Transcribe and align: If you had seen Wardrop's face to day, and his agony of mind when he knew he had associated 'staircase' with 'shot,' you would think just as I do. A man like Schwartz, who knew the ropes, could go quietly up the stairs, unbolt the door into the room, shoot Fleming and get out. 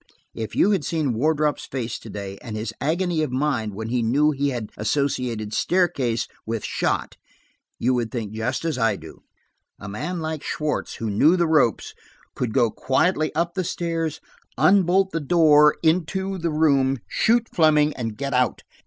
If 0.33 0.55
you 0.55 0.71
had 0.71 0.83
seen 0.83 1.13
Wardrop's 1.13 1.67
face 1.67 1.99
to 1.99 2.09
day, 2.09 2.39
and 2.41 2.55
his 2.55 2.73
agony 2.81 3.21
of 3.21 3.31
mind 3.31 3.75
when 3.75 3.89
he 3.89 4.01
knew 4.01 4.31
he 4.31 4.49
had 4.49 4.71
associated 4.75 5.53
'staircase' 5.53 6.27
with 6.43 6.65
'shot,' 6.65 7.17
you 7.77 7.93
would 7.93 8.09
think 8.09 8.31
just 8.33 8.65
as 8.65 8.79
I 8.79 8.95
do. 8.95 9.21
A 9.79 9.87
man 9.87 10.19
like 10.19 10.41
Schwartz, 10.41 10.95
who 10.95 11.11
knew 11.11 11.37
the 11.37 11.45
ropes, 11.45 11.93
could 12.33 12.51
go 12.51 12.71
quietly 12.71 13.31
up 13.35 13.53
the 13.53 13.63
stairs, 13.63 14.19
unbolt 14.57 15.11
the 15.11 15.19
door 15.21 15.75
into 15.83 16.39
the 16.39 16.49
room, 16.49 16.97
shoot 17.07 17.47
Fleming 17.53 17.93
and 17.93 18.17
get 18.17 18.33
out. 18.33 18.63